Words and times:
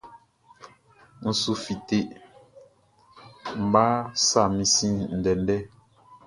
N 1.23 1.25
su 1.41 1.51
fite, 1.63 1.99
Nʼma 3.59 3.85
sa 4.27 4.41
min 4.53 4.67
sin 4.75 4.95
ndɛndɛ. 5.17 5.57